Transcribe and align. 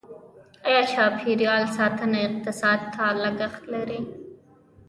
آیا 0.65 0.81
چاپیریال 0.91 1.63
ساتنه 1.77 2.19
اقتصاد 2.27 2.79
ته 2.93 3.03
لګښت 3.21 3.63
لري؟ 3.73 4.01